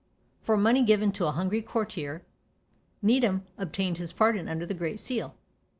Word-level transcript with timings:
For 0.41 0.57
money 0.57 0.81
given 0.83 1.11
to 1.11 1.27
a 1.27 1.31
hungry 1.31 1.61
courtier, 1.61 2.25
Needham 3.03 3.45
obtained 3.59 3.99
his 3.99 4.11
pardon 4.13 4.47
under 4.49 4.65
the 4.65 4.73
great 4.73 4.99
seal. 4.99 5.35